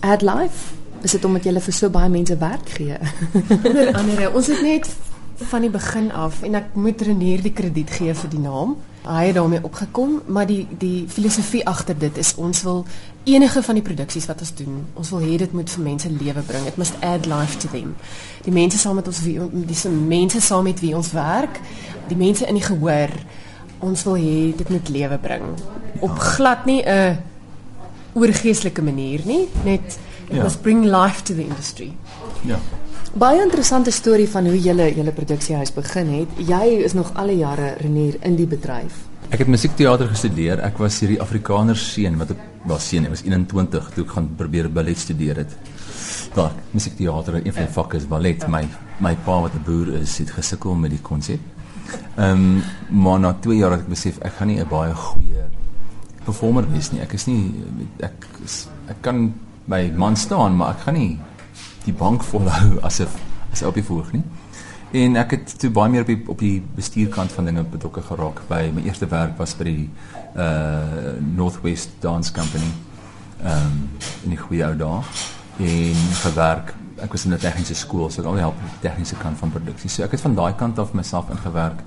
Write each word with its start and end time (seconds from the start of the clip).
Ad 0.00 0.22
Life? 0.22 0.72
Is 1.02 1.10
dit 1.16 1.24
omdat 1.24 1.44
jy 1.44 1.60
vir 1.60 1.74
so 1.74 1.90
baie 1.92 2.08
mense 2.08 2.36
werk 2.36 2.68
gee? 2.76 2.96
Onder 3.68 3.94
andere, 3.94 4.30
ons 4.32 4.46
het 4.52 4.62
net 4.62 4.88
van 5.50 5.64
die 5.64 5.70
begin 5.70 6.10
af 6.12 6.42
en 6.44 6.54
ek 6.54 6.74
moet 6.76 7.00
Renier 7.02 7.40
die 7.44 7.52
krediet 7.52 7.90
gee 7.96 8.14
vir 8.14 8.30
die 8.32 8.40
naam. 8.40 8.76
Hy 9.04 9.30
het 9.30 9.36
daarmee 9.38 9.62
opgekom, 9.64 10.18
maar 10.28 10.48
die 10.48 10.66
die 10.78 11.06
filosofie 11.08 11.62
agter 11.68 11.96
dit 11.98 12.18
is 12.20 12.34
ons 12.36 12.62
wil 12.64 12.82
enige 13.24 13.62
van 13.64 13.78
die 13.78 13.84
produksies 13.84 14.28
wat 14.28 14.40
ons 14.44 14.52
doen, 14.56 14.82
ons 14.94 15.12
wil 15.12 15.24
hê 15.24 15.38
dit 15.40 15.52
moet 15.56 15.72
vir 15.72 15.84
mense 15.84 16.10
lewe 16.12 16.44
bring. 16.48 16.66
It 16.68 16.76
must 16.80 16.96
add 17.00 17.28
life 17.28 17.56
to 17.64 17.72
them. 17.72 17.94
Die 18.44 18.52
mense 18.52 18.80
saam 18.80 19.00
met 19.00 19.08
ons 19.08 19.22
wie 19.24 19.38
dis 19.68 19.86
mense 19.88 20.40
saam 20.44 20.68
met 20.68 20.80
wie 20.84 20.92
ons 20.96 21.12
werk, 21.16 21.60
die 22.12 22.20
mense 22.20 22.48
in 22.48 22.60
die 22.60 22.64
gehoor, 22.64 23.12
ons 23.80 24.04
wil 24.04 24.20
hê 24.20 24.52
dit 24.56 24.68
moet 24.68 24.92
lewe 24.92 25.18
bring. 25.20 25.48
Op 26.00 26.20
glad 26.36 26.68
nie 26.68 26.82
'n 26.84 27.16
oorgeestelike 28.14 28.82
manier 28.82 29.20
nie, 29.24 29.48
net 29.64 29.98
it 30.28 30.36
ja. 30.36 30.42
must 30.42 30.62
bring 30.62 30.84
life 30.84 31.24
to 31.24 31.34
the 31.34 31.42
industry. 31.42 31.92
Ja. 32.46 32.58
Baie 33.12 33.42
interessante 33.42 33.90
storie 33.90 34.28
van 34.30 34.46
hoe 34.46 34.58
julle 34.58 34.86
julle 34.94 35.12
produksiehuis 35.12 35.72
begin 35.74 36.12
het. 36.14 36.36
Jy 36.46 36.76
is 36.84 36.94
nog 36.94 37.10
al 37.18 37.32
die 37.32 37.40
jare 37.40 37.74
Renier 37.80 38.20
in 38.22 38.36
die 38.38 38.46
bedryf. 38.46 39.06
Ek 39.30 39.42
het 39.42 39.50
musiekteater 39.50 40.08
gestudeer. 40.10 40.62
Ek 40.66 40.78
was 40.78 41.00
hierdie 41.02 41.18
Afrikaner 41.22 41.78
seun 41.78 42.18
wat 42.18 42.30
ek 42.34 42.46
was 42.70 42.86
seun, 42.86 43.08
ek 43.08 43.16
was 43.16 43.24
21 43.26 43.90
toe 43.96 44.04
ek 44.06 44.14
gaan 44.14 44.30
probeer 44.38 44.70
ballet 44.70 44.98
studeer 44.98 45.42
het. 45.42 45.56
Daar, 46.34 46.54
musiekteater, 46.70 47.40
een 47.40 47.54
van 47.54 47.66
die 47.66 47.74
vakke 47.74 47.98
is 47.98 48.06
ballet. 48.06 48.46
My 48.46 48.62
my 49.02 49.16
pa 49.26 49.40
wat 49.40 49.54
'n 49.54 49.64
boer 49.66 49.94
is, 50.02 50.18
het 50.18 50.30
gesukkel 50.30 50.74
met 50.74 50.90
die 50.90 51.02
konsep. 51.02 51.40
Ehm, 52.16 52.30
um, 52.30 52.62
maar 52.90 53.18
na 53.18 53.32
2 53.32 53.56
jaar 53.56 53.70
het 53.70 53.80
ek 53.80 53.88
besef 53.88 54.18
ek 54.18 54.32
gaan 54.38 54.48
nie 54.48 54.60
'n 54.60 54.68
baie 54.68 54.94
goeie 54.94 55.49
performer 56.30 56.66
wees 56.72 56.90
nie. 56.92 57.02
Ek 57.04 57.14
is 57.18 57.26
nie 57.26 57.52
ek 58.06 58.28
ek 58.90 59.02
kan 59.04 59.32
by 59.70 59.90
man 59.94 60.16
staan, 60.16 60.56
maar 60.58 60.74
ek 60.74 60.86
gaan 60.86 60.98
nie 60.98 61.18
die 61.84 61.96
bank 61.96 62.24
volhou 62.26 62.78
as 62.86 63.00
'n 63.00 63.08
as 63.52 63.62
'n 63.62 63.66
op 63.66 63.74
die 63.74 63.84
voog 63.84 64.12
nie. 64.12 64.24
En 64.92 65.16
ek 65.16 65.30
het 65.30 65.58
toe 65.58 65.70
baie 65.70 65.90
meer 65.90 66.00
op 66.00 66.06
die 66.06 66.22
op 66.28 66.38
die 66.38 66.62
bestuurkant 66.74 67.32
van 67.32 67.44
dinge 67.44 67.62
betrokke 67.62 68.02
geraak. 68.02 68.42
By 68.48 68.70
my 68.74 68.82
eerste 68.82 69.06
werk 69.06 69.38
was 69.38 69.54
by 69.54 69.64
die 69.64 69.90
uh 70.36 71.14
Northwest 71.36 71.90
Dance 72.00 72.32
Company. 72.32 72.72
Ehm 73.44 73.66
um, 73.66 73.90
in 74.24 74.30
die 74.30 74.38
goeie 74.38 74.64
ou 74.66 74.76
dae 74.76 75.02
en 75.58 76.00
gewerk. 76.24 76.74
Ek 77.00 77.12
was 77.12 77.24
in 77.24 77.32
'n 77.32 77.38
tegniese 77.38 77.74
skool, 77.74 78.10
so 78.10 78.20
ek 78.22 78.26
al 78.26 78.36
help 78.36 78.62
met 78.62 78.70
die 78.80 78.88
tegniese 78.88 79.16
kant 79.16 79.38
van 79.38 79.50
produksie. 79.50 79.90
So 79.90 80.02
ek 80.02 80.10
het 80.10 80.20
van 80.20 80.34
daai 80.34 80.54
kant 80.54 80.78
af 80.78 80.92
myself 80.92 81.30
ingewerk. 81.30 81.82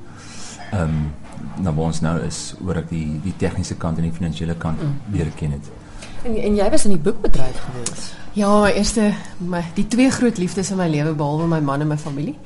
Ehm 0.71 0.81
um, 0.81 1.11
nou 1.57 1.75
waar 1.75 1.85
ons 1.85 2.01
nou 2.01 2.17
is 2.25 2.55
oor 2.65 2.77
ek 2.77 2.89
die 2.89 3.19
die 3.23 3.33
tegniese 3.37 3.75
kant 3.75 3.97
en 3.97 4.03
die 4.03 4.15
finansiële 4.15 4.55
kant 4.55 4.81
mm. 4.81 4.99
leer 5.13 5.31
ken 5.35 5.51
het. 5.51 5.71
En 6.23 6.35
en 6.35 6.55
jy 6.55 6.69
was 6.69 6.85
in 6.85 6.95
die 6.95 7.03
boekbedryf 7.03 7.59
gewees. 7.65 8.11
Ja, 8.33 8.69
eerste 8.71 9.11
my 9.37 9.61
die 9.75 9.87
twee 9.87 10.09
groot 10.11 10.37
liefdes 10.37 10.71
in 10.71 10.77
my 10.77 10.87
lewe 10.89 11.13
behalwe 11.13 11.47
my 11.47 11.59
man 11.59 11.81
en 11.81 11.87
my 11.87 11.97
familie 11.97 12.37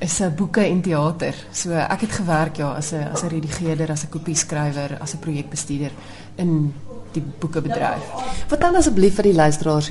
is 0.00 0.20
'n 0.20 0.34
boeke 0.34 0.60
en 0.60 0.80
teater. 0.80 1.34
So 1.52 1.70
ek 1.70 2.00
het 2.00 2.12
gewerk 2.12 2.56
ja 2.56 2.72
as 2.74 2.92
'n 2.92 3.08
as 3.12 3.22
'n 3.22 3.28
redigeerder, 3.28 3.90
as 3.90 4.04
'n 4.04 4.08
kopieskrywer, 4.10 4.98
as 5.00 5.14
'n 5.14 5.18
projekbestuurder 5.18 5.90
in 6.36 6.74
die 7.14 7.22
boekebedryf. 7.40 8.10
Vertel 8.50 8.76
asseblief 8.80 9.14
vir 9.18 9.28
die 9.28 9.34
luisteraars 9.34 9.90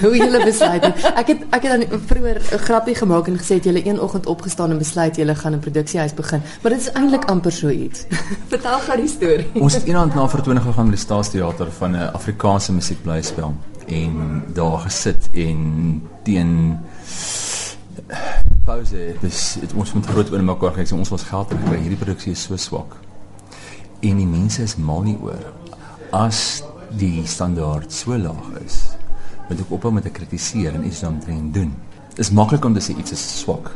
hoe 0.00 0.12
jy 0.20 0.42
besluit 0.44 0.84
het. 0.88 1.04
Ek 1.14 1.32
het 1.32 1.44
ek 1.50 1.66
het 1.68 1.72
dan 1.72 2.02
vroeër 2.10 2.40
'n 2.40 2.62
grappie 2.66 2.94
gemaak 2.94 3.28
en 3.28 3.38
gesê 3.38 3.60
het 3.60 3.66
een 3.66 4.00
oggend 4.00 4.26
opgestaan 4.26 4.70
en 4.70 4.78
besluit 4.78 5.16
jy 5.16 5.34
gaan 5.34 5.54
'n 5.54 5.60
produksiehuis 5.60 6.14
begin, 6.14 6.42
maar 6.62 6.72
dit 6.72 6.80
is 6.80 6.92
eintlik 6.92 7.24
amper 7.24 7.52
so 7.52 7.68
iets. 7.68 8.06
Vertel 8.52 8.78
gou 8.78 8.96
die 8.96 9.08
storie. 9.08 9.50
Ons 9.54 9.74
het 9.74 9.84
eendag 9.84 10.14
na 10.14 10.28
vertoning 10.28 10.64
gegaan 10.64 10.84
by 10.84 10.96
die 10.96 11.04
Staatsteater 11.04 11.70
van 11.70 11.96
'n 11.96 12.10
Afrikaanse 12.12 12.72
musiekblyspel 12.72 13.54
en 13.86 14.44
daar 14.52 14.78
gesit 14.78 15.28
en 15.32 16.02
teen 16.22 16.78
pause 18.64 19.14
dis 19.20 19.56
dit 19.60 19.74
ons 19.74 19.92
moet 19.92 20.06
groot 20.06 20.32
oor 20.32 20.42
mekaar 20.42 20.74
kyk 20.78 20.92
ons 20.96 21.12
was 21.14 21.26
geld 21.30 21.54
kry 21.66 21.78
hierdie 21.78 22.00
produksie 22.00 22.32
is 22.32 22.42
so 22.48 22.56
swak 22.56 22.96
en 24.00 24.18
die 24.22 24.26
mense 24.26 24.62
is 24.62 24.76
mal 24.76 25.04
nie 25.06 25.16
oor 25.22 25.44
as 26.16 26.62
die 26.96 27.26
standaard 27.28 27.92
so 27.92 28.16
laag 28.16 28.54
is 28.64 28.78
moet 29.48 29.60
ek 29.62 29.72
ophou 29.76 29.92
met 29.94 30.06
te 30.06 30.10
kritiseer 30.10 30.74
en 30.74 30.86
iets 30.88 31.04
dan 31.04 31.20
doen. 31.54 31.74
Is 32.18 32.32
maklik 32.34 32.64
om 32.66 32.74
te 32.74 32.82
sê 32.82 32.96
iets 32.98 33.14
is 33.14 33.24
swak. 33.42 33.68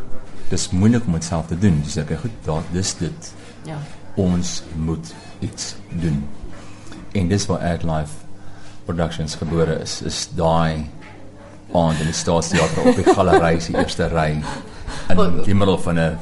Dis 0.50 0.70
moeilik 0.74 1.06
om 1.06 1.14
dit 1.14 1.26
self 1.26 1.46
te 1.46 1.58
doen. 1.58 1.76
Dis 1.84 1.98
ek 2.00 2.10
goed 2.18 2.38
daar 2.46 2.64
dis 2.74 2.90
dit. 2.98 3.28
Ja. 3.68 3.76
Ons 4.18 4.62
moet 4.74 5.12
iets 5.46 5.76
doen. 6.02 6.24
En 7.14 7.30
dis 7.30 7.46
wat 7.50 7.62
ad 7.62 7.86
life 7.86 8.26
Productions 8.88 9.36
gebore 9.38 9.76
is, 9.84 10.00
is 10.02 10.24
daai 10.34 10.88
aand 11.76 12.00
in 12.02 12.08
die 12.10 12.16
Staatsteater 12.16 12.88
op 12.90 12.96
die 12.98 13.06
galery 13.06 13.60
se 13.62 13.76
eerste 13.78 14.08
ry 14.10 14.32
in 15.12 15.20
die 15.46 15.54
middel 15.54 15.78
van 15.78 16.00
'n 16.00 16.18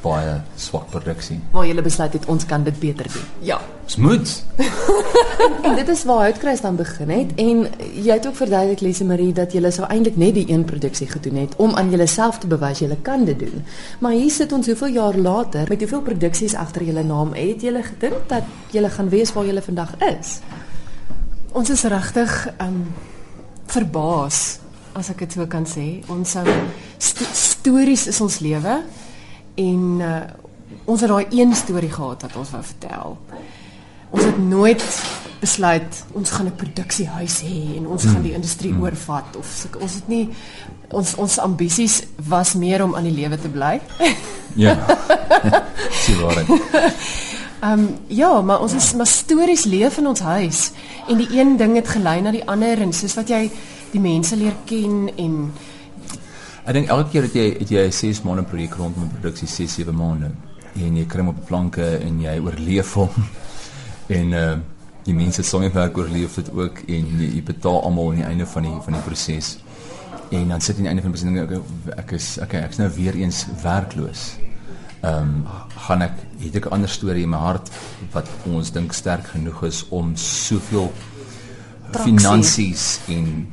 baie 0.00 0.40
swak 0.56 0.88
produksie. 0.90 1.38
Waar 1.52 1.66
jy 1.68 1.82
besluit 1.82 2.14
het 2.16 2.26
ons 2.32 2.46
kan 2.48 2.64
dit 2.64 2.76
beter 2.80 3.08
doen. 3.12 3.26
Ja, 3.44 3.60
smooth. 3.86 4.44
en 5.66 5.74
dit 5.76 5.88
is 5.88 6.04
waar 6.08 6.22
Houtkruis 6.28 6.60
dan 6.64 6.76
begin 6.76 7.10
het 7.12 7.34
en 7.40 7.66
jy 7.78 8.12
het 8.12 8.26
ook 8.26 8.36
verduidelik 8.38 8.80
Lise 8.84 9.04
Marie 9.04 9.32
dat 9.36 9.52
jy 9.52 9.70
sou 9.70 9.88
eintlik 9.88 10.16
net 10.20 10.34
die 10.38 10.46
een 10.48 10.64
produksie 10.64 11.08
gedoen 11.08 11.42
het 11.42 11.56
om 11.56 11.74
aan 11.76 11.90
jouself 11.92 12.40
te 12.40 12.48
bewys 12.50 12.80
jy 12.80 12.96
kan 13.02 13.24
dit 13.28 13.38
doen. 13.38 13.64
Maar 14.00 14.16
hier 14.16 14.30
sit 14.30 14.52
ons 14.52 14.66
soveel 14.66 14.96
jaar 14.96 15.16
later 15.16 15.68
met 15.68 15.84
hoeveel 15.84 16.02
produksies 16.06 16.54
agter 16.54 16.84
jou 16.88 17.04
naam. 17.04 17.34
Het 17.34 17.62
jy 17.62 17.82
gedink 17.82 18.28
dat 18.28 18.48
jy 18.72 18.88
gaan 18.88 19.08
wees 19.08 19.32
waar 19.32 19.46
jy 19.46 19.62
vandag 19.62 19.94
is? 20.08 20.40
Ons 21.52 21.70
is 21.70 21.84
regtig 21.84 22.48
um 22.62 22.86
verbaas 23.70 24.58
as 24.92 25.10
ek 25.12 25.26
dit 25.26 25.36
so 25.36 25.46
kan 25.46 25.66
sê. 25.68 26.00
Ons 26.10 26.36
sou 26.36 26.46
st 26.98 27.28
stories 27.60 28.06
is 28.08 28.20
ons 28.24 28.38
lewe 28.40 28.80
en 29.60 29.82
uh, 30.00 30.20
ons 30.84 31.00
het 31.00 31.10
daai 31.10 31.26
een 31.30 31.54
storie 31.54 31.92
gehad 31.92 32.22
wat 32.26 32.36
ons 32.40 32.52
wou 32.54 32.62
vertel. 32.64 33.18
Ons 34.10 34.24
het 34.26 34.38
nooit 34.42 34.84
besluit 35.40 36.04
ons 36.12 36.30
gaan 36.30 36.46
'n 36.46 36.56
produksiehuis 36.56 37.40
hê 37.42 37.76
en 37.76 37.86
ons 37.86 38.02
hmm. 38.02 38.12
gaan 38.12 38.22
die 38.22 38.32
industrie 38.32 38.72
hmm. 38.72 38.82
oorvat 38.82 39.36
of 39.36 39.46
so, 39.46 39.68
ons 39.80 39.94
het 39.94 40.08
nie 40.08 40.28
ons 40.90 41.14
ons 41.14 41.38
ambisies 41.38 42.02
was 42.28 42.54
meer 42.54 42.84
om 42.84 42.94
aan 42.94 43.08
die 43.08 43.14
lewe 43.14 43.38
te 43.38 43.48
bly. 43.48 43.80
ja. 44.54 44.76
Sien 46.02 46.20
waar. 46.20 46.44
Ehm 47.60 47.72
um, 47.72 47.88
ja, 48.06 48.40
maar 48.40 48.60
ons 48.60 48.72
is 48.72 48.92
maar 48.94 49.06
stories 49.06 49.64
leef 49.64 49.98
in 49.98 50.06
ons 50.06 50.20
huis 50.20 50.70
en 51.08 51.16
die 51.16 51.28
een 51.38 51.56
ding 51.56 51.74
het 51.76 51.88
gelei 51.88 52.20
na 52.20 52.30
die 52.30 52.46
ander 52.48 52.80
en 52.80 52.92
soos 52.92 53.14
wat 53.14 53.28
jy 53.28 53.50
die 53.92 54.00
mense 54.00 54.36
leer 54.36 54.56
ken 54.64 55.10
en 55.16 55.52
ek 56.70 56.76
dink 56.76 56.90
elke 56.94 57.10
keer 57.10 57.24
dat 57.26 57.34
jy 57.34 57.46
het 57.58 57.70
jy 57.74 57.80
'n 57.88 57.92
6 57.92 58.22
maande 58.22 58.44
projek 58.46 58.76
rondom 58.78 59.02
'n 59.02 59.14
produksie 59.18 59.48
6 59.48 59.74
7 59.74 59.94
maande 59.94 60.30
en 60.78 60.96
jy 60.96 61.04
kry 61.04 61.18
hom 61.18 61.34
op 61.34 61.46
planke 61.46 61.82
en 61.98 62.20
jy 62.22 62.38
oorleef 62.38 62.94
hom 62.94 63.10
en 64.18 64.32
uh 64.32 64.58
die 65.04 65.14
mense 65.14 65.42
songewerk 65.42 65.98
oorleef 65.98 66.34
dit 66.34 66.50
ook 66.52 66.78
en 66.86 67.06
jy, 67.18 67.28
jy 67.34 67.42
betaal 67.42 67.82
almal 67.82 68.10
aan 68.10 68.16
die 68.16 68.24
einde 68.24 68.46
van 68.46 68.62
die 68.62 68.76
van 68.84 68.92
die 68.92 69.02
proses 69.02 69.58
en 70.30 70.48
dan 70.48 70.60
sit 70.60 70.76
jy 70.76 70.86
aan 70.86 70.86
die 70.86 70.92
einde 70.92 71.02
van 71.02 71.12
die 71.12 71.18
proses 71.18 71.90
ek, 71.90 71.98
ek 72.04 72.12
is 72.12 72.38
okay 72.38 72.62
ek's 72.62 72.78
nou 72.78 72.90
weer 72.94 73.14
eens 73.14 73.46
werkloos. 73.62 74.36
Ehm 75.02 75.22
um, 75.22 75.46
gaan 75.88 76.02
ek 76.02 76.16
het 76.38 76.56
ek 76.56 76.66
'n 76.66 76.74
ander 76.76 76.88
storie 76.88 77.22
in 77.22 77.30
my 77.30 77.42
hart 77.48 77.70
wat 78.12 78.28
ons 78.46 78.70
dink 78.70 78.92
sterk 78.92 79.26
genoeg 79.26 79.64
is 79.64 79.86
om 79.88 80.14
soveel 80.16 80.92
finansies 82.04 83.00
en 83.08 83.48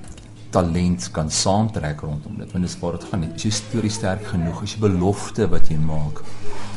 talent 0.51 1.09
kan 1.15 1.31
saamtrek 1.31 2.01
rondom 2.05 2.37
dit 2.37 2.51
want 2.51 2.63
dit 2.65 2.71
is 2.71 2.79
waar 2.81 2.97
dit 2.97 3.07
gaan 3.11 3.25
is 3.27 3.47
jou 3.47 3.53
storie 3.53 3.91
sterk 3.91 4.25
genoeg 4.33 4.61
is 4.63 4.75
jou 4.75 4.83
belofte 4.85 5.49
wat 5.53 5.71
jy 5.71 5.77
maak 5.81 6.23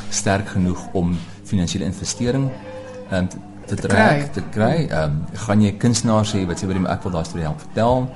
sterk 0.09 0.53
genoeg 0.55 0.81
om 0.93 1.15
finansiële 1.47 1.87
investering 1.87 2.49
um, 3.11 3.29
te 3.67 3.75
trek 3.75 4.31
te 4.35 4.43
kry 4.55 4.87
ehm 4.87 5.03
um, 5.03 5.21
gaan 5.45 5.63
jy 5.63 5.75
kunstenaars 5.85 6.35
hê 6.35 6.45
wat 6.49 6.59
sê 6.59 6.67
wil 6.67 6.85
ek 6.95 7.07
wil 7.07 7.17
daai 7.17 7.25
storie 7.29 7.47
help 7.47 7.63
vertel 7.67 8.07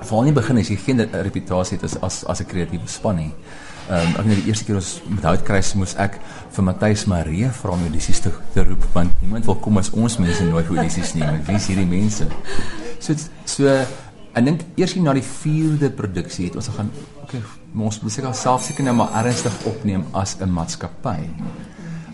veral 0.00 0.26
nie 0.28 0.36
begin 0.36 0.60
as 0.60 0.70
jy 0.70 0.76
geen 0.82 1.06
reputasie 1.28 1.78
het 1.78 1.88
as 1.88 1.96
as 2.02 2.24
as 2.34 2.42
'n 2.42 2.52
kreatiewe 2.52 2.88
span 2.98 3.16
nie 3.22 3.32
Ehm 3.86 4.02
um, 4.02 4.14
ek 4.18 4.26
net 4.26 4.38
die 4.40 4.50
eerste 4.50 4.64
keer 4.66 4.80
ons 4.80 4.88
met 5.06 5.26
houtkruis 5.28 5.68
moes 5.78 5.92
ek 6.02 6.16
vir 6.56 6.64
Matthys 6.66 7.04
Marie 7.06 7.46
vra 7.54 7.76
om 7.76 7.84
audisies 7.86 8.18
te, 8.24 8.32
te 8.54 8.64
roep 8.66 8.82
want 8.96 9.12
niemand 9.20 9.46
wil 9.46 9.60
kom 9.62 9.78
as 9.78 9.92
ons 9.94 10.16
mense 10.18 10.42
nooit 10.42 10.66
vir 10.66 10.80
audisies 10.80 11.12
nie. 11.14 11.28
Wie 11.46 11.54
is 11.54 11.68
hierdie 11.70 11.86
mense? 11.86 12.26
So 12.98 13.14
so 13.46 13.76
ek 14.36 14.44
dink 14.44 14.64
eers 14.76 14.94
na 15.00 15.14
die 15.16 15.24
4de 15.24 15.90
produksie 15.96 16.50
het 16.50 16.56
ons 16.56 16.68
gaan 16.68 16.90
okay, 17.22 17.40
ons 17.74 18.02
moet 18.02 18.12
seker 18.12 18.34
self 18.34 18.62
seker 18.62 18.84
nou 18.84 18.94
maar 18.94 19.14
ernstig 19.24 19.54
opneem 19.64 20.04
as 20.12 20.36
'n 20.40 20.52
maatskappy 20.52 21.20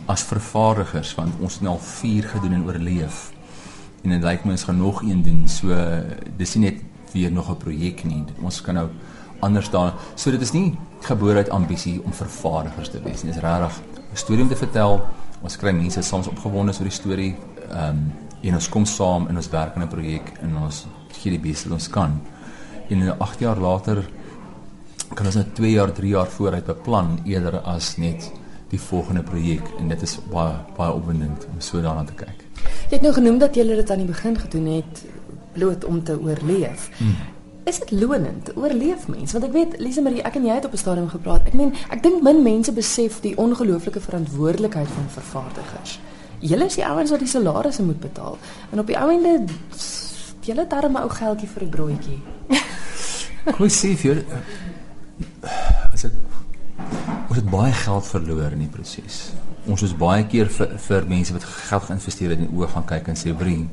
as 0.06 0.24
vervaardigers 0.26 1.14
want 1.18 1.40
ons 1.40 1.58
het 1.58 1.62
nou 1.66 1.76
al 1.76 1.82
4 1.82 2.28
gedoen 2.34 2.56
en 2.58 2.66
oorleef. 2.66 3.30
En 4.02 4.10
dit 4.10 4.24
lyk 4.24 4.44
my 4.44 4.56
ons 4.56 4.64
gaan 4.66 4.78
nog 4.78 5.02
een 5.02 5.22
doen. 5.22 5.44
So 5.48 5.76
dis 6.36 6.54
nie 6.56 6.70
net 6.70 6.82
weer 7.12 7.32
nog 7.32 7.50
'n 7.50 7.56
projek 7.56 8.04
nie. 8.04 8.24
Ons 8.42 8.60
kan 8.60 8.74
nou 8.74 8.88
anders 9.40 9.70
daar. 9.70 9.94
So 10.14 10.30
dit 10.30 10.40
is 10.40 10.52
nie 10.52 10.78
gebore 11.00 11.36
uit 11.36 11.50
ambisie 11.50 12.02
om 12.04 12.12
vervaardigers 12.12 12.90
te 12.90 13.00
wees 13.02 13.22
nie. 13.22 13.32
Dit 13.32 13.42
is 13.42 13.48
regtig 13.48 13.80
'n 14.12 14.16
storie 14.16 14.42
om 14.42 14.48
te 14.48 14.56
vertel. 14.56 15.06
Ons 15.42 15.56
kry 15.56 15.70
mense 15.70 16.02
soms 16.02 16.26
opgewonde 16.26 16.72
oor 16.72 16.82
die 16.84 16.90
storie. 16.90 17.36
Ehm 17.70 17.88
um, 17.88 18.12
en 18.42 18.54
ons 18.54 18.68
kom 18.68 18.84
saam 18.84 19.26
en 19.28 19.36
ons 19.36 19.48
werk 19.48 19.76
aan 19.76 19.82
'n 19.82 19.88
projek 19.88 20.32
en 20.40 20.56
ons 20.56 20.86
gee 21.20 21.30
die 21.30 21.50
beste 21.50 21.68
wat 21.68 21.78
ons 21.78 21.88
kan. 21.88 22.20
En 22.88 23.18
8 23.18 23.40
jaar 23.40 23.58
later 23.58 24.04
kan 25.14 25.26
ons 25.26 25.34
net 25.34 25.54
2 25.54 25.70
jaar, 25.70 25.92
3 25.92 26.08
jaar 26.08 26.26
vooruit 26.26 26.64
beplan 26.64 27.18
eerder 27.24 27.60
as 27.60 27.96
net 27.96 28.30
die 28.72 28.80
volgende 28.80 29.22
projek 29.22 29.66
en 29.78 29.88
dit 29.92 30.02
is 30.02 30.16
baie 30.32 30.54
baie 30.76 30.92
opwindend 30.92 31.44
om 31.52 31.60
so 31.60 31.80
daarna 31.84 32.04
te 32.08 32.16
kyk. 32.16 32.38
Jy 32.88 32.96
het 32.96 33.04
nou 33.04 33.12
genoem 33.12 33.38
dat 33.38 33.56
jy 33.56 33.66
dit 33.68 33.90
aan 33.90 34.04
die 34.04 34.08
begin 34.08 34.38
gedoen 34.38 34.66
het 34.78 35.04
bloot 35.52 35.84
om 35.84 36.02
te 36.04 36.16
oorleef. 36.20 36.88
Hmm. 36.98 37.16
Is 37.68 37.78
dit 37.78 37.90
lonend? 38.00 38.50
Oorleef 38.56 39.06
mens? 39.08 39.32
Want 39.32 39.44
ek 39.44 39.52
weet 39.52 39.76
Lise 39.78 40.02
Marie, 40.02 40.22
ek 40.26 40.34
en 40.40 40.46
jy 40.48 40.54
het 40.56 40.64
op 40.64 40.72
'n 40.72 40.80
stadium 40.80 41.08
gepraat. 41.08 41.46
Ek 41.46 41.54
meen, 41.54 41.74
ek 41.90 42.02
dink 42.02 42.22
min 42.22 42.42
mense 42.42 42.72
besef 42.72 43.20
die 43.20 43.36
ongelooflike 43.36 44.00
verantwoordelikheid 44.00 44.88
van 44.88 45.06
vervaardigers. 45.08 46.00
Julle 46.40 46.64
is 46.64 46.74
die 46.74 46.86
ouens 46.86 47.10
wat 47.10 47.18
die 47.18 47.28
salarisse 47.28 47.82
moet 47.82 48.00
betaal 48.00 48.38
en 48.72 48.78
op 48.78 48.86
die 48.86 48.98
ou 48.98 49.10
ende 50.42 50.50
julle 50.50 50.66
darm 50.68 50.96
'n 50.96 51.02
ou 51.02 51.08
geldjie 51.08 51.48
vir 51.48 51.62
'n 51.62 51.70
broodjie. 51.70 52.20
Hoe 53.58 53.68
sê 53.68 53.94
jy? 53.94 54.24
As 55.92 56.04
ek 56.04 56.12
ons 57.28 57.38
het 57.38 57.50
baie 57.50 57.72
geld 57.72 58.06
verloor 58.06 58.52
in 58.52 58.58
die 58.58 58.68
proses. 58.68 59.32
Ons 59.66 59.82
is 59.82 59.94
baie 59.94 60.26
keer 60.26 60.48
vir 60.48 60.78
vir 60.78 61.06
mense 61.06 61.32
wat 61.32 61.44
geld 61.44 61.82
geïnvesteer 61.82 62.30
het 62.30 62.38
in 62.38 62.50
oë 62.50 62.68
gaan 62.68 62.84
kyk 62.84 63.08
en 63.08 63.16
sê, 63.16 63.34
"Vriend, 63.36 63.70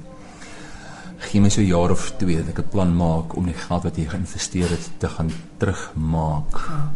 gee 1.17 1.41
my 1.41 1.49
so 1.49 1.61
'n 1.61 1.67
jaar 1.67 1.91
of 1.91 2.13
twee 2.17 2.37
dat 2.37 2.49
ek 2.49 2.59
'n 2.59 2.69
plan 2.69 2.95
maak 2.95 3.35
om 3.35 3.45
die 3.45 3.53
geld 3.53 3.83
wat 3.83 3.97
jy 3.97 4.05
geïnvesteer 4.05 4.69
het 4.69 4.89
te 4.99 5.07
gaan 5.07 5.31
terugmaak." 5.57 6.53
Ja. 6.53 6.91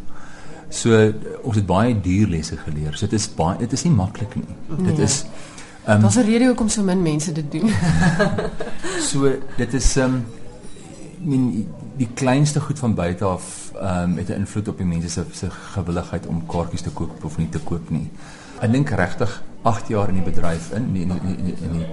So 0.69 1.13
ons 1.43 1.55
het 1.55 1.65
baie 1.65 2.01
duur 2.01 2.27
lesse 2.27 2.57
geleer. 2.57 2.93
So 2.95 3.07
dit 3.07 3.19
is 3.19 3.27
baie 3.27 3.57
dit 3.57 3.71
is 3.71 3.83
nie 3.83 3.93
maklik 3.93 4.35
nie. 4.35 4.55
Nee. 4.69 4.85
Dit 4.91 4.99
is 4.99 5.25
um, 5.87 6.01
Daar's 6.01 6.15
'n 6.15 6.25
rede 6.25 6.45
hoekom 6.45 6.69
so 6.69 6.83
min 6.83 7.01
mense 7.01 7.31
dit 7.31 7.51
doen. 7.51 7.69
so 9.09 9.31
dit 9.57 9.73
is 9.73 9.95
um, 9.95 10.25
min 11.19 11.67
die 11.95 12.09
kleinste 12.13 12.59
goed 12.59 12.79
van 12.79 12.93
buite 12.93 13.25
af 13.25 13.71
um, 13.75 14.17
het 14.17 14.27
'n 14.29 14.31
invloed 14.31 14.67
op 14.67 14.77
die 14.77 14.85
mense 14.85 15.09
se 15.09 15.25
se 15.31 15.49
gewilligheid 15.49 16.25
om 16.25 16.45
kaartjies 16.45 16.81
te 16.81 16.89
koop 16.89 17.23
of 17.23 17.37
nie 17.37 17.49
te 17.49 17.59
koop 17.59 17.89
nie. 17.89 18.09
Ek 18.59 18.71
dink 18.71 18.89
regtig 18.89 19.43
8 19.61 19.87
jaar 19.87 20.07
in 20.07 20.13
die 20.13 20.31
bedryf 20.31 20.71
in 20.71 20.95
in 20.95 21.11
in, 21.11 21.37
in, 21.37 21.57
in 21.61 21.71
die 21.71 21.85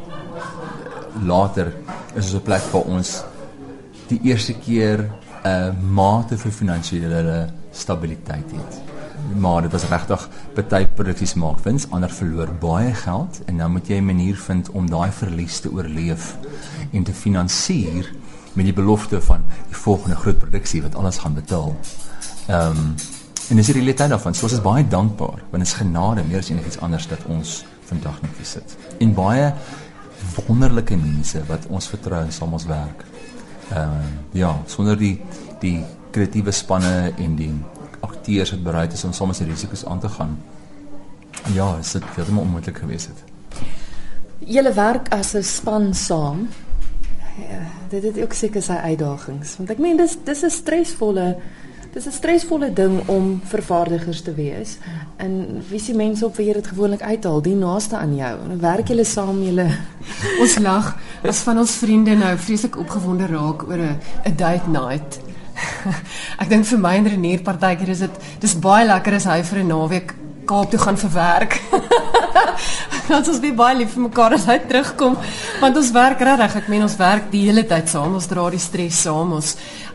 later 1.26 1.72
is 2.14 2.24
ons 2.24 2.34
'n 2.34 2.42
plek 2.42 2.62
waar 2.72 2.82
ons 2.82 3.22
die 4.06 4.20
eerste 4.22 4.54
keer 4.54 4.98
'n 5.44 5.48
uh, 5.48 5.72
mate 5.90 6.38
vir 6.38 6.52
finansiële 6.52 7.48
stabiliteit 7.72 8.50
het. 8.50 8.80
Maar 9.38 9.62
dit 9.62 9.72
was 9.72 9.84
regtig 9.88 10.28
baie 10.54 10.86
produksies 10.86 11.34
maak 11.34 11.60
wins, 11.64 11.86
ander 11.90 12.10
verloor 12.10 12.50
baie 12.60 12.94
geld 12.94 13.40
en 13.46 13.56
nou 13.56 13.68
moet 13.70 13.88
jy 13.88 14.00
'n 14.00 14.04
manier 14.04 14.36
vind 14.36 14.70
om 14.70 14.90
daai 14.90 15.10
verlies 15.10 15.60
te 15.60 15.72
oorleef 15.72 16.36
en 16.92 17.02
te 17.04 17.12
finansier 17.12 18.10
met 18.52 18.64
die 18.64 18.74
belofte 18.74 19.20
van 19.20 19.44
die 19.68 19.76
volgende 19.76 20.16
groot 20.16 20.38
produksie 20.38 20.82
wat 20.82 20.94
alles 20.94 21.18
gaan 21.18 21.34
betaal. 21.34 21.76
Ehm 22.46 22.76
um, 22.76 22.94
en 23.50 23.56
dis 23.56 23.66
die 23.66 23.74
realiteit 23.74 24.10
daarvan. 24.10 24.34
So 24.34 24.46
ons 24.46 24.52
is 24.52 24.62
baie 24.62 24.88
dankbaar 24.88 25.42
want 25.50 25.62
is 25.62 25.72
genade 25.72 26.22
meer 26.22 26.38
as 26.38 26.50
enigiets 26.50 26.78
anders 26.78 27.08
dat 27.08 27.24
ons 27.26 27.64
vandag 27.84 28.20
nog 28.22 28.36
hier 28.36 28.46
sit. 28.46 28.76
En 28.98 29.14
baie 29.14 29.52
wonderlike 30.46 30.96
mense 30.96 31.42
wat 31.48 31.66
ons 31.68 31.88
vertrou 31.88 32.22
en 32.22 32.32
saam 32.32 32.52
ons 32.52 32.66
werk. 32.66 33.04
Ehm 33.70 33.90
uh, 33.90 34.06
ja, 34.32 34.54
sonder 34.66 34.98
die 34.98 35.20
die 35.60 35.84
kreatiewe 36.10 36.50
spanne 36.50 37.12
en 37.18 37.36
die 37.36 37.52
akteurs 38.00 38.50
wat 38.50 38.62
bereid 38.62 38.92
is 38.92 39.04
om 39.04 39.26
met 39.26 39.38
die 39.38 39.46
risiko's 39.46 39.84
aan 39.84 40.00
te 40.00 40.08
gaan. 40.08 40.38
Ja, 41.52 41.76
dit 41.76 41.92
het 41.92 42.04
heeltemal 42.14 42.42
onmoontlik 42.42 42.78
gewees 42.78 43.06
het. 43.06 43.24
Julle 44.38 44.72
werk 44.72 45.08
as 45.08 45.34
'n 45.34 45.42
span 45.42 45.94
saam. 45.94 46.48
Ja, 47.36 47.62
dit 47.88 48.02
het 48.02 48.18
ook 48.22 48.32
seker 48.32 48.62
sy 48.62 48.72
uitdagings, 48.72 49.56
want 49.56 49.70
ek 49.70 49.78
meen 49.78 49.96
dis 49.96 50.16
dis 50.24 50.42
'n 50.42 50.50
stresvolle 50.50 51.36
Dis 51.92 52.06
'n 52.06 52.12
stresvolle 52.12 52.72
ding 52.72 53.08
om 53.08 53.40
vervaardigers 53.44 54.20
te 54.20 54.34
wees. 54.34 54.78
En 55.16 55.62
wie 55.68 55.80
se 55.80 55.94
mense 55.94 56.24
op 56.24 56.36
wie 56.36 56.46
jy 56.46 56.52
dit 56.52 56.66
gewoonlik 56.66 57.02
uithaal, 57.02 57.42
die 57.42 57.54
naaste 57.54 57.96
aan 57.96 58.14
jou. 58.16 58.38
En 58.50 58.60
werk 58.60 58.88
julle 58.88 59.04
saam 59.04 59.42
julle 59.42 59.66
ons 60.40 60.58
lag 60.58 60.96
as 61.22 61.38
van 61.38 61.58
ons 61.58 61.70
vriende 61.70 62.14
nou 62.14 62.38
vreeslik 62.38 62.78
opgewonde 62.78 63.26
raak 63.26 63.62
oor 63.62 63.78
'n 63.78 64.36
date 64.36 64.68
night. 64.68 65.20
Ek 66.42 66.48
dink 66.48 66.66
vir 66.66 66.78
my 66.78 66.96
en 66.96 67.06
Renier 67.06 67.42
partykeer 67.42 67.88
is 67.88 68.02
dit 68.06 68.18
dis 68.40 68.54
baie 68.54 68.86
lekker 68.86 69.14
as 69.14 69.24
hy 69.24 69.42
vir 69.42 69.62
'n 69.62 69.68
naweek 69.68 70.14
Kaap 70.50 70.70
toe 70.72 70.80
gaan 70.82 70.96
vir 70.98 71.10
werk. 71.14 71.52
Ons 73.16 73.28
is 73.30 73.38
baie 73.54 73.76
lief 73.76 73.92
vir 73.94 74.02
mekaar 74.02 74.34
as 74.34 74.46
hy 74.50 74.56
terugkom, 74.66 75.16
want 75.60 75.76
ons 75.78 75.90
werk 75.94 76.22
regtig. 76.26 76.56
Ek 76.60 76.70
meen 76.72 76.82
ons 76.86 76.96
werk 76.98 77.28
die 77.30 77.44
hele 77.46 77.62
tyd 77.70 77.90
saam. 77.90 78.16
Ons 78.18 78.26
dra 78.30 78.48
die 78.50 78.62
stres 78.62 78.98
saam. 79.04 79.34
Ons 79.36 79.52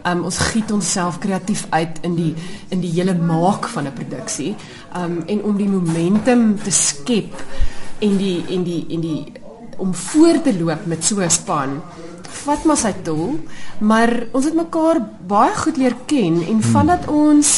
um, 0.07 0.25
ons 0.29 0.39
giet 0.51 0.71
onsself 0.75 1.19
kreatief 1.23 1.65
uit 1.71 1.99
in 2.07 2.15
die 2.15 2.31
in 2.71 2.83
die 2.83 2.93
hele 2.95 3.15
maak 3.19 3.67
van 3.73 3.87
'n 3.87 3.95
produksie. 3.99 4.55
Um 4.95 5.23
en 5.27 5.43
om 5.43 5.57
die 5.57 5.67
momentum 5.67 6.55
te 6.63 6.71
skep 6.71 7.35
en 7.99 8.17
die 8.17 8.43
en 8.55 8.63
die 8.63 8.85
en 8.95 9.01
die 9.01 9.19
om 9.77 9.93
voor 9.93 10.41
te 10.41 10.53
loop 10.55 10.85
met 10.85 11.03
so 11.03 11.19
'n 11.19 11.29
span 11.29 11.81
vat 12.43 12.65
maar 12.65 12.79
sy 12.79 12.91
tol, 13.05 13.37
maar 13.79 14.11
ons 14.31 14.45
het 14.45 14.57
mekaar 14.57 15.01
baie 15.27 15.55
goed 15.55 15.77
leer 15.81 15.95
ken 16.09 16.41
en 16.41 16.59
hmm. 16.59 16.67
vandat 16.75 17.07
ons 17.11 17.55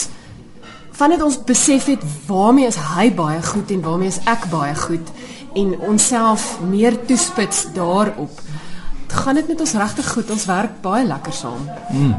vandat 0.97 1.21
ons 1.21 1.38
besef 1.45 1.85
het 1.91 2.03
waarmee 2.25 2.65
is 2.68 2.79
hy 2.95 3.12
baie 3.13 3.41
goed 3.45 3.71
en 3.71 3.83
waarmee 3.85 4.09
is 4.09 4.21
ek 4.25 4.47
baie 4.50 4.74
goed 4.75 5.12
en 5.57 5.75
onsself 5.89 6.56
meer 6.65 6.97
toespits 7.06 7.68
daarop 7.75 8.41
gaan 9.07 9.35
dit 9.35 9.47
met 9.47 9.59
ons 9.59 9.74
regtig 9.74 10.12
goed. 10.12 10.31
Ons 10.31 10.45
werk 10.45 10.81
baie 10.81 11.06
lekker 11.07 11.33
saam. 11.33 11.69
Mm. 11.91 12.15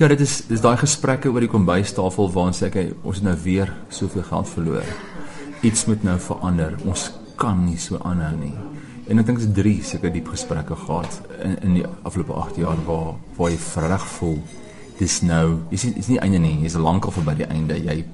ja 0.00 0.08
dit 0.08 0.20
is 0.24 0.38
dis 0.48 0.62
daai 0.64 0.78
gesprekke 0.80 1.28
oor 1.28 1.44
die 1.44 1.52
kombuistafel 1.52 2.30
waar 2.32 2.48
ons 2.48 2.62
sê 2.62 2.70
okay, 2.70 2.86
ons 3.04 3.20
het 3.20 3.26
nou 3.26 3.36
weer 3.42 3.72
soveel 3.92 4.24
geld 4.24 4.48
verloor. 4.48 4.92
Iets 5.60 5.84
moet 5.90 6.04
nou 6.08 6.16
verander. 6.18 6.78
Ons 6.88 7.10
kan 7.36 7.60
nie 7.66 7.76
so 7.76 8.00
aanhou 8.00 8.32
nie 8.38 8.69
en 9.10 9.18
ek 9.18 9.26
dink 9.26 9.42
dit 9.42 9.48
is 9.48 9.54
drie 9.54 9.76
sulke 9.82 10.12
diep 10.14 10.30
gesprekke 10.30 10.78
gehad 10.86 11.20
in 11.42 11.58
in 11.66 11.76
die 11.80 11.86
afgelope 12.02 12.36
8 12.46 12.62
jaar 12.62 12.80
waar 12.86 13.14
waar 13.36 13.50
jy 13.50 13.58
vreg 13.66 14.06
voel 14.16 14.38
dis 15.00 15.20
nou 15.24 15.46
is 15.74 15.84
is 15.84 16.08
nie 16.12 16.20
einde 16.22 16.38
nie 16.38 16.56
jy's 16.62 16.76
lankal 16.78 17.14
verby 17.14 17.40
die 17.40 17.48
einde. 17.48 17.78
Jy 17.80 18.04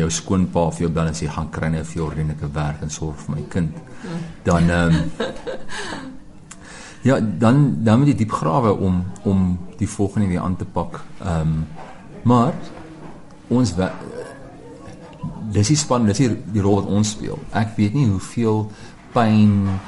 jou 0.00 0.10
skoonpa 0.12 0.66
of 0.68 0.78
jou 0.82 0.90
dan 0.92 1.08
as 1.08 1.22
jy 1.22 1.30
gaan 1.32 1.48
kry 1.54 1.70
net 1.72 1.88
vir 1.88 2.02
ordentlike 2.04 2.50
werk 2.52 2.82
en 2.84 2.92
sorg 2.92 3.22
vir 3.24 3.36
my 3.36 3.44
kind. 3.52 3.78
Dan 4.44 4.70
ehm 4.70 4.96
um, 4.96 5.06
ja 7.08 7.16
dan 7.20 7.62
dan 7.84 7.98
moet 8.02 8.12
jy 8.12 8.18
diep 8.24 8.34
grawe 8.42 8.74
om 8.76 9.04
om 9.24 9.46
die 9.78 9.88
volgende 9.88 10.28
weer 10.28 10.44
aan 10.44 10.56
te 10.56 10.68
pak. 10.68 11.00
Ehm 11.22 11.40
um, 11.40 11.66
maar 12.22 12.52
ons 13.48 13.72
dis 15.54 15.70
is 15.70 15.80
span 15.80 16.04
dis 16.06 16.18
die, 16.20 16.28
die 16.52 16.60
rol 16.60 16.82
wat 16.82 16.90
ons 16.90 17.14
speel. 17.16 17.38
Ek 17.56 17.72
weet 17.78 17.94
nie 17.96 18.06
hoeveel 18.10 18.66
pyn 19.14 19.78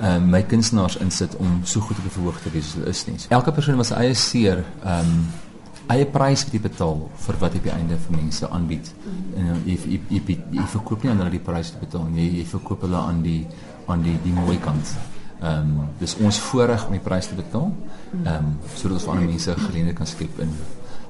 um, 0.00 0.30
my 0.30 0.42
kunstenaars 0.42 0.96
insit 1.04 1.36
om 1.36 1.60
so 1.64 1.80
goed 1.80 1.98
op 1.98 2.08
die 2.08 2.16
verhoog 2.16 2.40
te 2.40 2.50
wees 2.54 2.66
as 2.66 2.74
hulle 2.78 2.90
is 2.94 3.04
nie. 3.06 3.18
Elke 3.36 3.52
persoon 3.52 3.78
wat 3.80 3.90
sy 3.90 4.00
eie 4.04 4.16
seer 4.18 4.64
um, 4.84 5.14
eie 5.90 6.06
prys 6.06 6.44
wat 6.46 6.54
jy 6.54 6.62
betaal 6.62 7.00
vir 7.24 7.38
wat 7.40 7.54
jy 7.54 7.62
op 7.62 7.68
die 7.68 7.74
einde 7.74 7.98
vir 8.06 8.16
mense 8.16 8.48
aanbied. 8.48 8.92
En 9.36 9.52
uh, 9.54 9.56
jy, 9.66 9.78
jy, 9.84 10.00
jy, 10.08 10.20
jy, 10.26 10.36
jy 10.60 10.66
verkoop 10.74 11.04
nie 11.04 11.12
aan 11.12 11.22
hulle 11.24 11.34
die 11.34 11.44
prys 11.50 11.72
te 11.74 11.80
betaal 11.82 12.06
nie. 12.08 12.26
Jy, 12.26 12.42
jy 12.42 12.50
verkoop 12.52 12.86
hulle 12.86 13.00
aan 13.00 13.24
die 13.26 13.40
aan 13.90 14.04
die 14.06 14.16
die 14.24 14.34
mooi 14.36 14.58
kant. 14.62 14.94
Ehm 15.40 15.72
um, 15.80 15.88
dis 15.98 16.14
ons 16.20 16.38
voorreg 16.50 16.86
om 16.86 16.94
die 16.94 17.02
prys 17.02 17.30
te 17.30 17.38
betaal. 17.38 17.72
Ehm 18.20 18.30
um, 18.36 18.54
sodat 18.74 18.98
ons 18.98 19.08
vir 19.08 19.14
ander 19.16 19.32
mense 19.32 19.58
geleentheid 19.66 19.98
kan 19.98 20.10
skep 20.10 20.40
en 20.44 20.56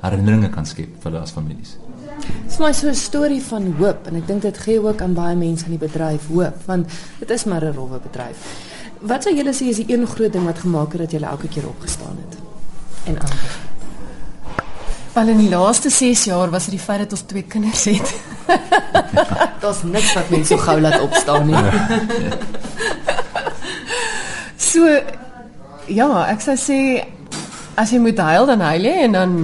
herinneringe 0.00 0.50
kan 0.54 0.66
skep 0.66 0.97
vir 1.02 1.11
hulle 1.11 1.23
as 1.26 1.35
families. 1.37 1.76
Dit 2.20 2.52
is 2.52 2.59
maar 2.59 2.75
so 2.75 2.88
'n 2.88 2.94
storie 2.94 3.42
van 3.42 3.73
hoop 3.78 4.06
en 4.06 4.16
ek 4.16 4.26
dink 4.26 4.42
dit 4.42 4.59
gee 4.59 4.80
ook 4.80 5.00
aan 5.02 5.14
baie 5.14 5.37
mense 5.37 5.64
in 5.64 5.78
die 5.78 5.87
bedryf 5.87 6.28
hoop 6.28 6.56
want 6.66 6.88
dit 7.18 7.30
is 7.30 7.44
maar 7.44 7.64
'n 7.64 7.75
rowwe 7.75 7.99
bedryf. 7.99 8.69
Wat 9.00 9.25
sou 9.25 9.33
julle 9.33 9.52
sê 9.57 9.71
is 9.73 9.80
die 9.80 9.88
een 9.95 10.07
groot 10.07 10.33
ding 10.33 10.45
wat 10.45 10.59
gemaak 10.61 10.92
het 10.92 11.07
dat 11.07 11.11
julle 11.16 11.26
elke 11.26 11.49
keer 11.49 11.66
opgestaan 11.69 12.16
het? 12.21 12.37
En 13.04 13.21
anders. 13.21 13.59
Wel 15.12 15.28
in 15.28 15.38
die 15.38 15.49
laaste 15.49 15.90
6 15.90 16.25
jaar 16.25 16.50
was 16.50 16.69
dit 16.69 16.76
die 16.76 16.85
feit 16.85 16.99
dat 16.99 17.12
ons 17.16 17.25
twee 17.26 17.42
kinders 17.42 17.85
het. 17.85 18.12
Daar's 19.62 19.83
niks 19.83 20.12
wat 20.14 20.30
mense 20.30 20.54
so 20.54 20.61
gou 20.62 20.76
laat 20.80 21.00
opstaan 21.00 21.47
nie. 21.47 21.64
so 24.71 24.87
ja, 25.90 26.09
ek 26.30 26.45
sou 26.45 26.54
sê 26.61 26.78
as 27.80 27.90
jy 27.90 27.99
moet 28.04 28.21
huil 28.23 28.47
dan 28.52 28.62
huil 28.69 28.87
jy 28.87 28.97
en 29.09 29.19
dan 29.19 29.37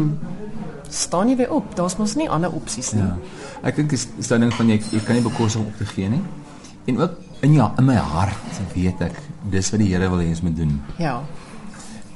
staan 0.93 1.33
jy 1.33 1.41
weer 1.43 1.53
op. 1.57 1.75
Daar's 1.75 1.97
mos 1.99 2.15
nie 2.15 2.29
ander 2.31 2.53
opsies 2.53 2.93
nie. 2.95 3.03
Ja. 3.03 3.17
Ek 3.67 3.81
dink 3.81 3.91
dis 3.91 4.07
is 4.21 4.31
'n 4.31 4.47
ding 4.47 4.55
van 4.55 4.71
jy 4.71 4.79
jy 4.93 5.01
kan 5.03 5.19
nie 5.19 5.25
bekostig 5.25 5.61
om 5.61 5.67
op 5.67 5.79
te 5.81 5.87
gee 5.87 6.09
nie. 6.09 6.23
En 6.87 7.01
ook 7.01 7.26
in 7.41 7.53
ja, 7.53 7.73
in 7.79 7.85
my 7.85 7.97
hart 7.97 8.61
weet 8.75 9.01
ek 9.01 9.19
dis 9.51 9.71
wat 9.71 9.81
die 9.81 9.91
Here 9.93 10.09
wil 10.11 10.23
hê 10.23 10.29
ons 10.29 10.43
moet 10.43 10.57
doen. 10.57 10.81
Ja. 10.99 11.21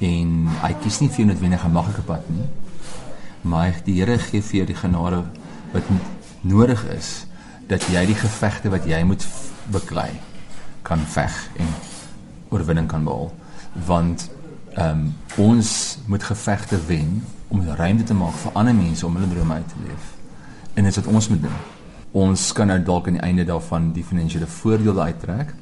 En 0.01 0.49
hy 0.63 0.73
kies 0.83 1.01
nie 1.01 1.11
vir 1.13 1.27
noodwendig 1.27 1.65
'n 1.65 1.73
maklike 1.73 2.03
pad 2.03 2.29
nie. 2.29 2.49
Maar 3.43 3.81
die 3.85 4.01
Here 4.01 4.19
gee 4.19 4.43
vir 4.43 4.57
jou 4.57 4.67
die 4.67 4.81
genade 4.81 5.25
wat 5.73 5.85
nodig 6.41 6.85
is 6.97 7.27
dat 7.69 7.83
jy 7.89 8.07
die 8.07 8.19
gevegte 8.19 8.71
wat 8.71 8.85
jy 8.85 9.03
moet 9.03 9.27
beklei 9.71 10.11
kan 10.83 10.99
veg 10.99 11.49
en 11.57 11.67
oorwinning 12.51 12.89
kan 12.89 13.05
behaal. 13.05 13.33
Want 13.87 14.31
Ehm 14.71 15.13
um, 15.37 15.47
ons 15.47 15.99
moet 16.07 16.23
gevegte 16.23 16.79
wen 16.87 17.25
om 17.49 17.63
ruimte 17.69 18.05
te 18.05 18.15
maak 18.15 18.35
vir 18.35 18.53
ander 18.55 18.75
mense 18.75 19.07
om 19.07 19.17
hulle 19.17 19.29
drome 19.29 19.55
uit 19.55 19.69
te 19.69 19.75
leef. 19.87 20.05
En 20.75 20.85
dit 20.85 20.97
is 20.97 21.03
wat 21.03 21.15
ons 21.15 21.29
moet 21.29 21.43
doen. 21.43 21.57
Ons 22.13 22.53
kan 22.53 22.67
nou 22.67 22.79
dalk 22.83 23.07
aan 23.07 23.19
die 23.19 23.23
einde 23.23 23.45
daarvan 23.47 23.93
die 23.95 24.05
finansiële 24.05 24.47
voordele 24.51 25.01
uittrek, 25.01 25.55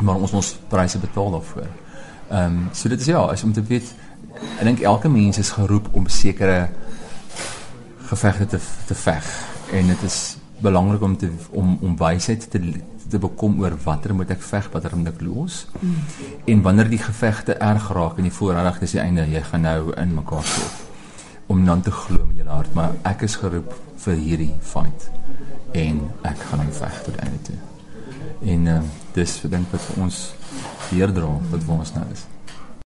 maar 0.00 0.14
ons 0.14 0.30
moet 0.30 0.42
ons 0.42 0.52
pryse 0.70 0.98
betaal 1.02 1.30
daarvoor. 1.38 1.70
Ehm 2.30 2.44
um, 2.44 2.68
so 2.72 2.88
dit 2.88 3.00
is 3.00 3.06
ja, 3.06 3.22
is 3.32 3.42
om 3.42 3.52
te 3.52 3.62
weet 3.62 3.94
ek 4.58 4.64
dink 4.64 4.80
elke 4.80 5.08
mens 5.08 5.38
is 5.38 5.50
geroep 5.50 5.88
om 5.92 6.06
sekere 6.06 6.68
gevegte 8.10 8.46
te 8.46 8.60
te 8.86 8.94
veg 8.94 9.30
en 9.72 9.86
dit 9.86 10.02
is 10.02 10.36
belangrik 10.62 11.02
om 11.02 11.16
te 11.16 11.30
om 11.50 11.78
om 11.82 11.96
wysheid 11.96 12.50
te 12.50 12.60
te 13.10 13.18
bekom 13.22 13.60
oor 13.62 13.76
watter 13.84 14.14
moet 14.14 14.30
ek 14.34 14.42
veg, 14.42 14.66
watter 14.72 14.96
moet 14.98 15.12
ek 15.12 15.20
los. 15.22 15.60
Mm. 15.78 15.98
En 16.54 16.62
wanneer 16.62 16.88
die 16.90 16.98
gevegte 16.98 17.54
erg 17.62 17.86
raak 17.94 18.18
en 18.18 18.26
die 18.26 18.34
voorradig 18.34 18.80
is 18.82 18.96
die 18.96 19.02
einde, 19.02 19.28
jy 19.30 19.42
gaan 19.46 19.62
nou 19.62 19.92
in 19.94 20.14
mekaar 20.14 20.42
stop 20.42 20.82
om 21.46 21.62
dan 21.66 21.82
te 21.86 21.90
glo 21.94 22.26
met 22.26 22.40
jou 22.40 22.48
hart, 22.50 22.72
maar 22.74 22.96
ek 23.06 23.22
is 23.22 23.36
geroep 23.38 23.70
vir 24.02 24.18
hierdie 24.18 24.54
fight 24.60 25.06
en 25.72 26.00
ek 26.22 26.38
gaan 26.48 26.62
hom 26.64 26.72
veg 26.72 27.02
tot 27.08 27.16
einde 27.24 27.42
toe. 27.42 27.58
En 28.52 28.66
uh, 28.66 28.80
dis 29.16 29.36
vir 29.42 29.50
dink 29.56 29.70
wat 29.72 29.84
vir 29.88 30.02
ons 30.06 30.22
deurdra 30.90 31.34
wat 31.50 31.62
vir 31.66 31.76
ons 31.78 31.94
nou 31.96 32.06
is. 32.12 32.26